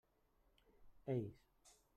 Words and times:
Ells. 1.07 1.31